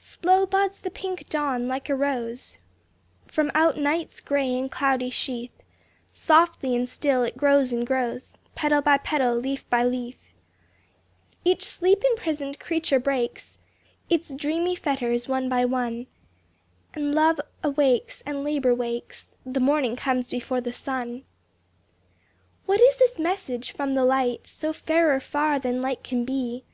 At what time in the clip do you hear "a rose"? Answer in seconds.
1.90-2.56